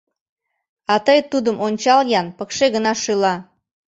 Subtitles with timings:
[0.93, 3.35] А тый тудым ончал-ян: пыкше гына шӱла.